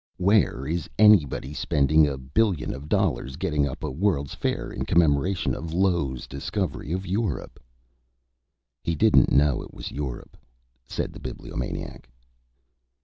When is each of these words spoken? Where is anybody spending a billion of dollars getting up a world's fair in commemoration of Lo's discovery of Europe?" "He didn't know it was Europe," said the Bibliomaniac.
Where 0.17 0.65
is 0.65 0.89
anybody 0.97 1.53
spending 1.53 2.07
a 2.07 2.17
billion 2.17 2.73
of 2.73 2.89
dollars 2.89 3.35
getting 3.35 3.67
up 3.67 3.83
a 3.83 3.91
world's 3.91 4.33
fair 4.33 4.71
in 4.71 4.83
commemoration 4.83 5.53
of 5.53 5.75
Lo's 5.75 6.25
discovery 6.25 6.91
of 6.91 7.05
Europe?" 7.05 7.59
"He 8.81 8.95
didn't 8.95 9.31
know 9.31 9.61
it 9.61 9.75
was 9.75 9.91
Europe," 9.91 10.37
said 10.87 11.13
the 11.13 11.19
Bibliomaniac. 11.19 12.09